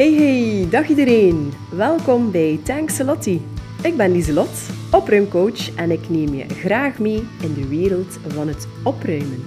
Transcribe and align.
Hey 0.00 0.12
hey, 0.12 0.66
dag 0.70 0.88
iedereen. 0.88 1.52
Welkom 1.70 2.30
bij 2.30 2.60
Tankselotti. 2.64 3.42
Ik 3.82 3.96
ben 3.96 4.12
Lieselot, 4.12 4.50
opruimcoach 4.90 5.74
en 5.74 5.90
ik 5.90 6.08
neem 6.08 6.34
je 6.34 6.48
graag 6.48 6.98
mee 6.98 7.26
in 7.42 7.54
de 7.54 7.68
wereld 7.68 8.18
van 8.28 8.48
het 8.48 8.68
opruimen. 8.84 9.42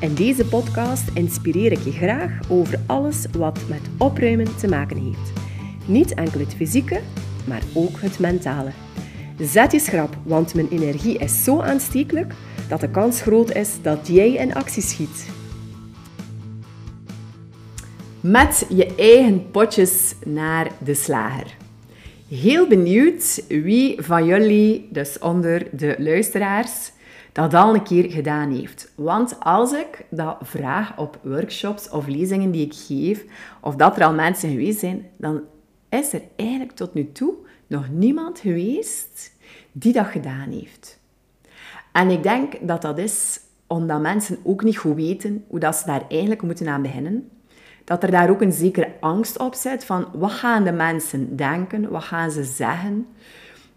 In 0.00 0.14
deze 0.14 0.46
podcast 0.46 1.10
inspireer 1.14 1.72
ik 1.72 1.78
je 1.78 1.92
graag 1.92 2.38
over 2.48 2.80
alles 2.86 3.26
wat 3.38 3.60
met 3.68 3.80
opruimen 3.98 4.56
te 4.56 4.68
maken 4.68 4.96
heeft. 4.96 5.32
Niet 5.86 6.14
enkel 6.14 6.40
het 6.40 6.54
fysieke, 6.54 7.00
maar 7.46 7.62
ook 7.72 8.00
het 8.00 8.18
mentale. 8.18 8.70
Zet 9.38 9.72
je 9.72 9.78
schrap, 9.78 10.16
want 10.22 10.54
mijn 10.54 10.68
energie 10.68 11.18
is 11.18 11.44
zo 11.44 11.60
aanstekelijk 11.60 12.32
dat 12.68 12.80
de 12.80 12.90
kans 12.90 13.22
groot 13.22 13.54
is 13.54 13.70
dat 13.82 14.06
jij 14.06 14.32
in 14.32 14.54
actie 14.54 14.82
schiet. 14.82 15.42
Met 18.26 18.66
je 18.68 18.94
eigen 18.94 19.50
potjes 19.50 20.14
naar 20.24 20.70
de 20.84 20.94
slager. 20.94 21.56
Heel 22.28 22.68
benieuwd 22.68 23.44
wie 23.48 24.02
van 24.02 24.26
jullie, 24.26 24.88
dus 24.90 25.18
onder 25.18 25.66
de 25.72 25.94
luisteraars, 25.98 26.92
dat 27.32 27.54
al 27.54 27.74
een 27.74 27.82
keer 27.82 28.10
gedaan 28.10 28.52
heeft. 28.52 28.92
Want 28.94 29.36
als 29.40 29.72
ik 29.72 30.04
dat 30.10 30.36
vraag 30.40 30.98
op 30.98 31.18
workshops 31.22 31.90
of 31.90 32.06
lezingen 32.06 32.50
die 32.50 32.66
ik 32.66 32.74
geef, 32.74 33.24
of 33.60 33.76
dat 33.76 33.96
er 33.96 34.04
al 34.04 34.14
mensen 34.14 34.50
geweest 34.50 34.78
zijn, 34.78 35.06
dan 35.16 35.40
is 35.88 36.12
er 36.12 36.22
eigenlijk 36.36 36.72
tot 36.72 36.94
nu 36.94 37.12
toe 37.12 37.34
nog 37.66 37.88
niemand 37.90 38.38
geweest 38.38 39.32
die 39.72 39.92
dat 39.92 40.06
gedaan 40.06 40.50
heeft. 40.50 41.00
En 41.92 42.10
ik 42.10 42.22
denk 42.22 42.54
dat 42.60 42.82
dat 42.82 42.98
is 42.98 43.40
omdat 43.66 44.00
mensen 44.00 44.38
ook 44.42 44.62
niet 44.62 44.76
goed 44.76 44.94
weten 44.96 45.44
hoe 45.48 45.58
dat 45.60 45.76
ze 45.76 45.86
daar 45.86 46.04
eigenlijk 46.08 46.42
moeten 46.42 46.68
aan 46.68 46.82
beginnen. 46.82 47.28
Dat 47.84 48.02
er 48.02 48.10
daar 48.10 48.30
ook 48.30 48.40
een 48.40 48.52
zekere 48.52 48.92
angst 49.00 49.38
op 49.38 49.54
zit 49.54 49.84
van 49.84 50.08
wat 50.12 50.30
gaan 50.30 50.64
de 50.64 50.72
mensen 50.72 51.36
denken, 51.36 51.90
wat 51.90 52.04
gaan 52.04 52.30
ze 52.30 52.44
zeggen. 52.44 53.06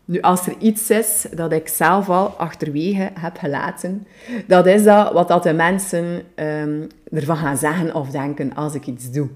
Nu, 0.05 0.22
als 0.22 0.47
er 0.47 0.55
iets 0.59 0.89
is 0.89 1.25
dat 1.31 1.52
ik 1.52 1.67
zelf 1.67 2.09
al 2.09 2.27
achterwege 2.27 3.09
heb 3.19 3.38
gelaten, 3.38 4.08
dat 4.47 4.66
is 4.66 4.83
dat 4.83 5.14
wat 5.14 5.27
dat 5.27 5.44
de 5.44 5.53
mensen 5.53 6.22
um, 6.36 6.88
ervan 7.11 7.38
gaan 7.38 7.58
zeggen 7.58 7.95
of 7.95 8.09
denken 8.09 8.55
als 8.55 8.73
ik 8.73 8.86
iets 8.86 9.11
doe. 9.11 9.30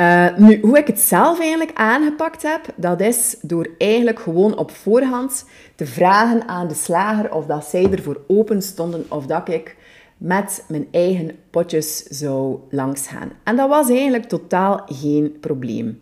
Uh, 0.00 0.36
nu, 0.36 0.60
hoe 0.60 0.78
ik 0.78 0.86
het 0.86 1.00
zelf 1.00 1.40
eigenlijk 1.40 1.78
aangepakt 1.78 2.42
heb, 2.42 2.60
dat 2.76 3.00
is 3.00 3.36
door 3.40 3.68
eigenlijk 3.78 4.20
gewoon 4.20 4.58
op 4.58 4.70
voorhand 4.70 5.44
te 5.74 5.86
vragen 5.86 6.48
aan 6.48 6.68
de 6.68 6.74
slager 6.74 7.34
of 7.34 7.46
dat 7.46 7.64
zij 7.64 7.90
ervoor 7.90 8.20
open 8.26 8.62
stonden 8.62 9.06
of 9.08 9.26
dat 9.26 9.48
ik 9.48 9.76
met 10.24 10.64
mijn 10.68 10.86
eigen 10.90 11.30
potjes 11.50 12.02
zou 12.02 12.58
langsgaan. 12.70 13.32
En 13.42 13.56
dat 13.56 13.68
was 13.68 13.90
eigenlijk 13.90 14.24
totaal 14.24 14.82
geen 14.86 15.36
probleem. 15.40 16.00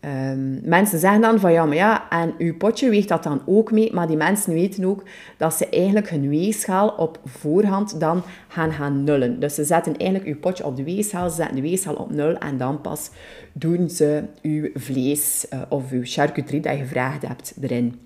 Um, 0.00 0.60
mensen 0.64 0.98
zeggen 0.98 1.20
dan 1.20 1.40
van 1.40 1.52
ja, 1.52 1.64
maar 1.64 1.76
ja, 1.76 2.10
en 2.10 2.34
uw 2.38 2.56
potje 2.56 2.90
weegt 2.90 3.08
dat 3.08 3.22
dan 3.22 3.42
ook 3.46 3.72
mee, 3.72 3.92
maar 3.92 4.06
die 4.06 4.16
mensen 4.16 4.52
weten 4.52 4.84
ook 4.84 5.02
dat 5.36 5.54
ze 5.54 5.68
eigenlijk 5.68 6.10
hun 6.10 6.28
weegschaal 6.28 6.88
op 6.88 7.20
voorhand 7.24 8.00
dan 8.00 8.22
gaan 8.48 8.72
gaan 8.72 9.04
nullen. 9.04 9.40
Dus 9.40 9.54
ze 9.54 9.64
zetten 9.64 9.96
eigenlijk 9.96 10.28
uw 10.34 10.38
potje 10.40 10.64
op 10.64 10.76
de 10.76 10.84
weegschaal, 10.84 11.30
ze 11.30 11.36
zetten 11.36 11.56
de 11.56 11.62
weegschaal 11.62 11.94
op 11.94 12.10
nul 12.10 12.38
en 12.38 12.56
dan 12.56 12.80
pas 12.80 13.10
doen 13.52 13.90
ze 13.90 14.22
uw 14.42 14.70
vlees 14.74 15.46
uh, 15.52 15.60
of 15.68 15.90
uw 15.90 16.04
charcuterie 16.04 16.60
dat 16.60 16.72
je 16.72 16.78
gevraagd 16.78 17.26
hebt 17.26 17.54
erin. 17.60 18.05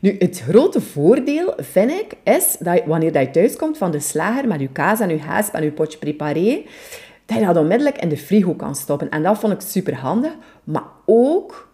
Nu, 0.00 0.16
het 0.18 0.40
grote 0.48 0.80
voordeel, 0.80 1.54
vind 1.56 1.90
ik, 1.90 2.12
is 2.24 2.56
dat 2.58 2.82
wanneer 2.86 3.18
je 3.18 3.30
thuiskomt 3.30 3.78
van 3.78 3.90
de 3.90 4.00
slager 4.00 4.48
met 4.48 4.60
je 4.60 4.68
kaas 4.68 5.00
en 5.00 5.08
je 5.08 5.18
haas 5.18 5.50
en 5.50 5.64
je 5.64 5.72
potje 5.72 5.98
preparé, 5.98 6.62
dat 7.26 7.38
je 7.38 7.44
dat 7.44 7.56
onmiddellijk 7.56 7.98
in 7.98 8.08
de 8.08 8.16
frigo 8.16 8.54
kan 8.54 8.74
stoppen. 8.74 9.10
En 9.10 9.22
dat 9.22 9.38
vond 9.38 9.52
ik 9.52 9.60
super 9.60 9.94
handig. 9.94 10.32
Maar 10.64 10.84
ook 11.06 11.68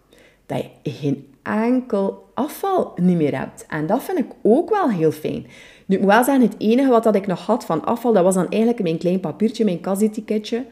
dat 0.46 0.64
je 0.82 0.90
geen 0.90 1.34
enkel 1.42 2.30
afval 2.34 2.92
niet 2.96 3.16
meer 3.16 3.38
hebt. 3.38 3.66
En 3.68 3.86
dat 3.86 4.02
vind 4.02 4.18
ik 4.18 4.26
ook 4.42 4.70
wel 4.70 4.90
heel 4.90 5.12
fijn. 5.12 5.46
Nu, 5.86 5.96
ik 5.96 6.02
moet 6.02 6.10
wel 6.10 6.24
zeggen, 6.24 6.42
het 6.44 6.54
enige 6.58 6.90
wat 6.90 7.02
dat 7.02 7.14
ik 7.14 7.26
nog 7.26 7.46
had 7.46 7.64
van 7.64 7.84
afval, 7.84 8.12
dat 8.12 8.24
was 8.24 8.34
dan 8.34 8.48
eigenlijk 8.48 8.82
mijn 8.82 8.98
klein 8.98 9.20
papiertje, 9.20 9.64
mijn 9.64 9.80
kasetiketje. 9.80 10.64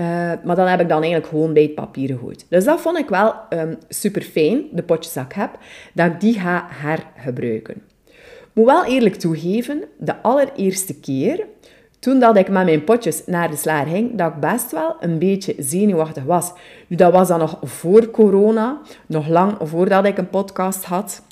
Uh, 0.00 0.32
maar 0.44 0.56
dan 0.56 0.66
heb 0.66 0.80
ik 0.80 0.88
dan 0.88 1.02
eigenlijk 1.02 1.32
gewoon 1.32 1.52
bij 1.52 1.62
het 1.62 1.74
papier 1.74 2.08
gegooid. 2.08 2.46
Dus 2.48 2.64
dat 2.64 2.80
vond 2.80 2.98
ik 2.98 3.08
wel 3.08 3.34
um, 3.50 3.78
super 3.88 4.22
fijn, 4.22 4.62
de 4.72 4.82
potjes 4.82 5.12
dat 5.12 5.24
ik 5.24 5.32
heb, 5.32 5.58
dat 5.92 6.06
ik 6.06 6.20
die 6.20 6.40
ga 6.40 6.66
hergebruiken. 6.68 7.74
Ik 8.04 8.50
moet 8.52 8.66
wel 8.66 8.84
eerlijk 8.84 9.14
toegeven, 9.14 9.84
de 9.98 10.22
allereerste 10.22 11.00
keer 11.00 11.46
toen 12.04 12.18
dat 12.18 12.36
ik 12.36 12.48
met 12.48 12.64
mijn 12.64 12.84
potjes 12.84 13.22
naar 13.26 13.50
de 13.50 13.56
slager 13.56 13.92
ging, 13.92 14.18
dat 14.18 14.32
ik 14.32 14.40
best 14.40 14.70
wel 14.70 14.96
een 15.00 15.18
beetje 15.18 15.54
zenuwachtig 15.58 16.24
was. 16.24 16.52
Nu, 16.86 16.96
dat 16.96 17.12
was 17.12 17.28
dan 17.28 17.38
nog 17.38 17.58
voor 17.62 18.10
corona, 18.10 18.80
nog 19.06 19.28
lang 19.28 19.56
voordat 19.60 20.04
ik 20.04 20.18
een 20.18 20.28
podcast 20.28 20.84
had. 20.84 21.22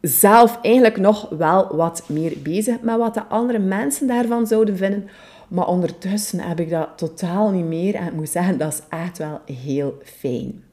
Zelf 0.00 0.58
eigenlijk 0.62 0.96
nog 0.96 1.28
wel 1.28 1.76
wat 1.76 2.04
meer 2.08 2.32
bezig 2.42 2.80
met 2.80 2.96
wat 2.96 3.14
de 3.14 3.24
andere 3.24 3.58
mensen 3.58 4.06
daarvan 4.06 4.46
zouden 4.46 4.76
vinden. 4.76 5.08
Maar 5.52 5.66
ondertussen 5.66 6.40
heb 6.40 6.60
ik 6.60 6.70
dat 6.70 6.88
totaal 6.96 7.50
niet 7.50 7.64
meer. 7.64 7.94
En 7.94 8.06
ik 8.06 8.12
moet 8.12 8.28
zeggen, 8.28 8.58
dat 8.58 8.72
is 8.72 8.80
echt 8.88 9.18
wel 9.18 9.40
heel 9.44 9.98
fijn. 10.04 10.64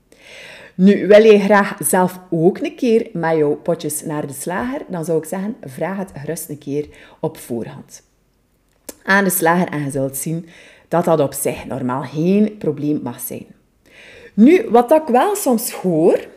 Nu, 0.76 1.08
wil 1.08 1.24
je 1.24 1.40
graag 1.40 1.78
zelf 1.80 2.20
ook 2.30 2.58
een 2.58 2.76
keer 2.76 3.10
met 3.14 3.38
jouw 3.38 3.56
potjes 3.56 4.04
naar 4.04 4.28
de 4.28 4.34
slager? 4.34 4.82
Dan 4.88 5.06
zou 5.06 5.18
ik 5.18 5.26
zeggen, 5.26 5.56
vraag 5.64 5.98
het 5.98 6.12
gerust 6.16 6.50
een 6.50 6.58
keer 6.58 6.88
op 7.20 7.38
voorhand 7.38 8.02
aan 9.10 9.24
de 9.24 9.30
slager 9.30 9.68
en 9.68 9.84
je 9.84 9.92
zult 9.92 10.18
zien 10.18 10.48
dat 10.88 11.06
dat 11.06 11.20
op 11.20 11.34
zich 11.34 11.66
normaal 11.66 12.02
geen 12.02 12.58
probleem 12.58 13.00
mag 13.04 13.20
zijn. 13.20 13.46
Nu, 14.34 14.70
wat 14.70 14.92
ik 14.92 15.08
wel 15.08 15.36
soms 15.36 15.72
hoor, 15.72 16.28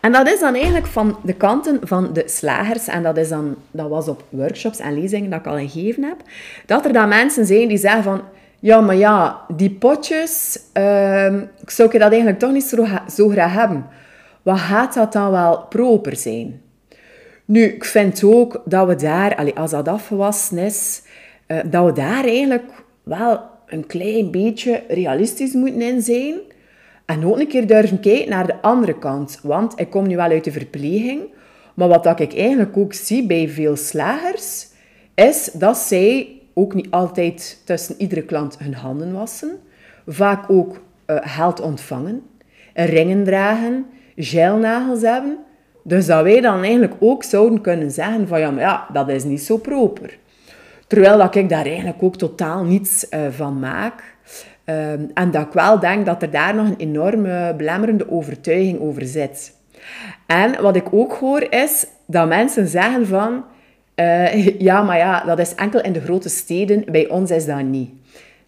en 0.00 0.12
dat 0.12 0.28
is 0.28 0.40
dan 0.40 0.54
eigenlijk 0.54 0.86
van 0.86 1.18
de 1.22 1.32
kanten 1.32 1.80
van 1.82 2.12
de 2.12 2.22
slagers, 2.26 2.86
en 2.86 3.02
dat, 3.02 3.16
is 3.16 3.28
dan, 3.28 3.56
dat 3.70 3.88
was 3.88 4.08
op 4.08 4.24
workshops 4.28 4.78
en 4.78 5.00
lezingen 5.00 5.30
dat 5.30 5.40
ik 5.40 5.46
al 5.46 5.56
gegeven 5.58 6.02
heb, 6.02 6.16
dat 6.66 6.84
er 6.84 6.92
dan 6.92 7.08
mensen 7.08 7.46
zijn 7.46 7.68
die 7.68 7.78
zeggen 7.78 8.02
van, 8.02 8.22
ja, 8.60 8.80
maar 8.80 8.96
ja, 8.96 9.40
die 9.48 9.70
potjes, 9.70 10.60
uh, 10.76 11.34
ik 11.62 11.70
zou 11.70 11.90
dat 11.90 12.10
eigenlijk 12.10 12.38
toch 12.38 12.52
niet 12.52 12.64
zo, 12.64 12.86
zo 13.10 13.28
graag 13.28 13.52
hebben. 13.52 13.86
Wat 14.42 14.58
gaat 14.58 14.94
dat 14.94 15.12
dan 15.12 15.30
wel 15.30 15.58
proper 15.68 16.16
zijn? 16.16 16.60
Nu, 17.44 17.62
ik 17.62 17.84
vind 17.84 18.24
ook 18.24 18.62
dat 18.64 18.86
we 18.86 18.94
daar, 18.94 19.52
als 19.54 19.70
dat 19.70 19.88
afgewassen 19.88 20.58
is, 20.58 21.02
uh, 21.48 21.58
dat 21.66 21.84
we 21.84 21.92
daar 21.92 22.24
eigenlijk 22.24 22.70
wel 23.02 23.40
een 23.66 23.86
klein 23.86 24.30
beetje 24.30 24.82
realistisch 24.88 25.52
moeten 25.52 25.82
in 25.82 26.02
zijn. 26.02 26.34
En 27.04 27.26
ook 27.26 27.38
een 27.38 27.46
keer 27.46 27.66
durven 27.66 28.00
kijken 28.00 28.30
naar 28.30 28.46
de 28.46 28.62
andere 28.62 28.98
kant. 28.98 29.38
Want 29.42 29.80
ik 29.80 29.90
kom 29.90 30.06
nu 30.06 30.16
wel 30.16 30.30
uit 30.30 30.44
de 30.44 30.52
verpleging. 30.52 31.22
Maar 31.74 31.88
wat 31.88 32.20
ik 32.20 32.34
eigenlijk 32.34 32.76
ook 32.76 32.92
zie 32.92 33.26
bij 33.26 33.48
veel 33.48 33.76
slagers, 33.76 34.68
is 35.14 35.50
dat 35.52 35.76
zij 35.76 36.28
ook 36.54 36.74
niet 36.74 36.90
altijd 36.90 37.62
tussen 37.64 37.94
iedere 37.98 38.22
klant 38.22 38.58
hun 38.58 38.74
handen 38.74 39.12
wassen. 39.12 39.58
Vaak 40.06 40.50
ook 40.50 40.80
uh, 41.06 41.16
geld 41.20 41.60
ontvangen, 41.60 42.22
ringen 42.74 43.24
dragen, 43.24 43.86
gelnagels 44.16 45.02
hebben. 45.02 45.38
Dus 45.84 46.06
dat 46.06 46.22
wij 46.22 46.40
dan 46.40 46.62
eigenlijk 46.62 46.94
ook 46.98 47.24
zouden 47.24 47.60
kunnen 47.60 47.90
zeggen 47.90 48.28
van 48.28 48.40
ja, 48.40 48.52
ja, 48.58 48.86
dat 48.92 49.08
is 49.08 49.24
niet 49.24 49.42
zo 49.42 49.56
proper. 49.56 50.18
Terwijl 50.92 51.18
dat 51.18 51.34
ik 51.34 51.48
daar 51.48 51.66
eigenlijk 51.66 52.02
ook 52.02 52.16
totaal 52.16 52.64
niets 52.64 53.06
uh, 53.10 53.20
van 53.30 53.58
maak. 53.58 54.16
Um, 54.64 55.10
en 55.14 55.30
dat 55.30 55.46
ik 55.46 55.52
wel 55.52 55.78
denk 55.78 56.06
dat 56.06 56.22
er 56.22 56.30
daar 56.30 56.54
nog 56.54 56.66
een 56.66 56.76
enorme 56.76 57.54
belemmerende 57.56 58.10
overtuiging 58.10 58.80
over 58.80 59.06
zit. 59.06 59.56
En 60.26 60.62
wat 60.62 60.76
ik 60.76 60.92
ook 60.92 61.12
hoor 61.12 61.52
is 61.52 61.86
dat 62.06 62.28
mensen 62.28 62.66
zeggen 62.66 63.06
van... 63.06 63.44
Uh, 63.96 64.58
ja, 64.68 64.82
maar 64.82 64.96
ja, 64.96 65.24
dat 65.24 65.38
is 65.38 65.54
enkel 65.54 65.80
in 65.82 65.92
de 65.92 66.00
grote 66.00 66.28
steden. 66.28 66.84
Bij 66.90 67.08
ons 67.08 67.30
is 67.30 67.46
dat 67.46 67.62
niet. 67.62 67.90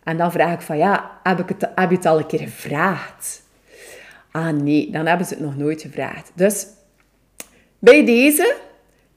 En 0.03 0.17
dan 0.17 0.33
vraag 0.33 0.55
ik 0.55 0.61
van, 0.61 0.79
ja, 0.79 1.11
heb, 1.23 1.39
ik 1.39 1.49
het, 1.49 1.69
heb 1.75 1.91
je 1.91 1.97
het 1.97 2.07
al 2.07 2.19
een 2.19 2.27
keer 2.27 2.39
gevraagd? 2.39 3.43
Ah 4.31 4.49
nee, 4.49 4.91
dan 4.91 5.07
hebben 5.07 5.27
ze 5.27 5.35
het 5.35 5.43
nog 5.43 5.57
nooit 5.57 5.83
gevraagd. 5.83 6.33
Dus 6.35 6.67
bij 7.79 8.05
deze 8.05 8.55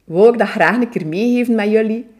wil 0.03 0.33
ik 0.33 0.37
dat 0.39 0.49
graag 0.49 0.75
een 0.75 0.89
keer 0.89 1.07
meegeven 1.07 1.55
met 1.55 1.69
jullie. 1.69 2.15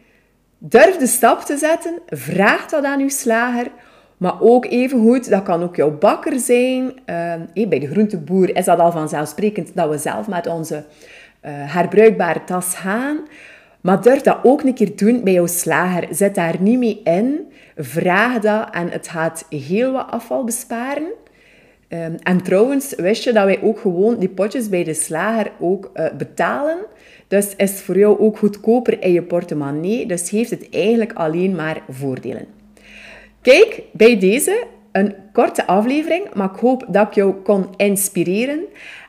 Durf 0.58 0.96
de 0.96 1.06
stap 1.06 1.40
te 1.40 1.56
zetten, 1.56 1.98
vraag 2.06 2.66
dat 2.66 2.84
aan 2.84 3.00
uw 3.00 3.08
slager, 3.08 3.70
maar 4.16 4.40
ook 4.40 4.64
even 4.64 5.00
goed, 5.00 5.30
dat 5.30 5.42
kan 5.42 5.62
ook 5.62 5.76
jouw 5.76 5.98
bakker 5.98 6.38
zijn. 6.38 6.84
Uh, 6.84 7.66
bij 7.68 7.78
de 7.78 7.86
groenteboer 7.86 8.56
is 8.56 8.64
dat 8.64 8.78
al 8.78 8.92
vanzelfsprekend 8.92 9.70
dat 9.74 9.90
we 9.90 9.98
zelf 9.98 10.28
met 10.28 10.46
onze 10.46 10.74
uh, 10.74 10.82
herbruikbare 11.44 12.44
tas 12.44 12.74
gaan. 12.74 13.18
Maar 13.80 14.02
durf 14.02 14.20
dat 14.20 14.38
ook 14.42 14.62
een 14.62 14.74
keer 14.74 14.96
doen 14.96 15.24
bij 15.24 15.32
jouw 15.32 15.46
slager. 15.46 16.06
Zet 16.10 16.34
daar 16.34 16.54
niet 16.60 16.78
mee 16.78 17.00
in. 17.04 17.52
Vraag 17.76 18.38
dat 18.38 18.68
en 18.70 18.90
het 18.90 19.08
gaat 19.08 19.46
heel 19.48 19.92
wat 19.92 20.10
afval 20.10 20.44
besparen. 20.44 21.12
Um, 21.90 22.14
en 22.22 22.42
trouwens, 22.42 22.94
wist 22.96 23.24
je 23.24 23.32
dat 23.32 23.44
wij 23.44 23.62
ook 23.62 23.78
gewoon 23.78 24.18
die 24.18 24.28
potjes 24.28 24.68
bij 24.68 24.84
de 24.84 24.94
slager 24.94 25.52
ook 25.60 25.90
uh, 25.94 26.06
betalen? 26.18 26.78
Dus 27.28 27.56
is 27.56 27.80
voor 27.80 27.98
jou 27.98 28.18
ook 28.18 28.38
goedkoper 28.38 29.02
in 29.02 29.12
je 29.12 29.22
portemonnee. 29.22 30.06
Dus 30.06 30.30
heeft 30.30 30.50
het 30.50 30.68
eigenlijk 30.70 31.12
alleen 31.12 31.54
maar 31.54 31.82
voordelen. 31.88 32.46
Kijk, 33.42 33.82
bij 33.92 34.18
deze 34.18 34.66
Een 34.92 35.14
korte 35.32 35.66
aflevering, 35.66 36.34
maar 36.34 36.50
ik 36.54 36.60
hoop 36.60 36.84
dat 36.88 37.06
ik 37.06 37.14
jou 37.14 37.32
kon 37.32 37.66
inspireren. 37.76 38.60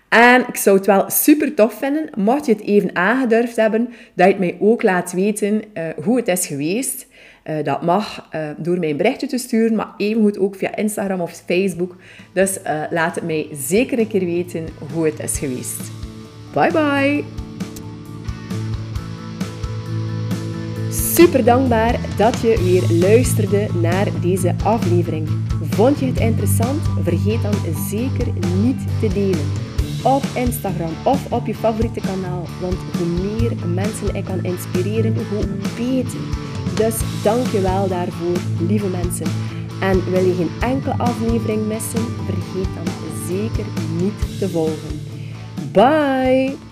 En 0.09 0.45
ik 0.47 0.55
zou 0.55 0.77
het 0.77 0.85
wel 0.85 1.09
super 1.09 1.53
tof 1.53 1.73
vinden, 1.73 2.09
mocht 2.17 2.45
je 2.45 2.51
het 2.51 2.61
even 2.61 2.95
aangedurfd 2.95 3.55
hebben, 3.55 3.89
dat 4.13 4.25
je 4.25 4.31
het 4.31 4.39
mij 4.39 4.57
ook 4.59 4.83
laat 4.83 5.11
weten 5.11 5.53
uh, 5.53 5.83
hoe 6.03 6.17
het 6.17 6.27
is 6.27 6.47
geweest. 6.47 7.07
Uh, 7.49 7.63
dat 7.63 7.81
mag 7.81 8.27
uh, 8.35 8.49
door 8.57 8.79
mij 8.79 8.89
een 8.89 8.97
berichtje 8.97 9.27
te 9.27 9.37
sturen, 9.37 9.75
maar 9.75 9.93
evengoed 9.97 10.39
ook 10.39 10.55
via 10.55 10.75
Instagram 10.75 11.21
of 11.21 11.43
Facebook. 11.45 11.95
Dus 12.33 12.59
laat 12.89 13.15
het 13.15 13.23
mij 13.23 13.47
zeker 13.51 13.99
een 13.99 14.07
keer 14.07 14.25
weten 14.25 14.65
hoe 14.93 15.05
het 15.05 15.19
is 15.19 15.39
geweest. 15.39 15.91
Bye 16.53 16.71
bye! 16.71 17.23
Super 20.91 21.45
dankbaar 21.45 21.99
dat 22.17 22.39
je 22.39 22.61
weer 22.63 23.07
luisterde 23.07 23.67
naar 23.81 24.07
deze 24.21 24.55
aflevering. 24.63 25.27
Vond 25.69 25.99
je 25.99 26.05
het 26.05 26.19
interessant? 26.19 26.81
Vergeet 27.03 27.41
dan 27.41 27.53
zeker 27.89 28.27
niet 28.63 28.79
te 28.99 29.07
delen 29.13 29.51
op 30.03 30.23
Instagram 30.35 30.91
of 31.05 31.31
op 31.31 31.47
je 31.47 31.55
favoriete 31.55 31.99
kanaal. 31.99 32.45
Want 32.61 32.75
hoe 32.97 33.07
meer 33.07 33.51
mensen 33.73 34.15
ik 34.15 34.25
kan 34.25 34.43
inspireren, 34.43 35.15
hoe 35.29 35.45
beter. 35.77 36.19
Dus 36.79 37.23
dank 37.23 37.47
je 37.47 37.61
wel 37.61 37.87
daarvoor, 37.87 38.37
lieve 38.67 38.87
mensen. 38.87 39.25
En 39.81 40.11
wil 40.11 40.25
je 40.25 40.33
geen 40.33 40.69
enkele 40.69 40.97
aflevering 40.97 41.67
missen, 41.67 42.05
vergeet 42.25 42.75
dan 42.75 42.93
zeker 43.27 43.65
niet 44.01 44.39
te 44.39 44.49
volgen. 44.49 45.01
Bye! 45.71 46.68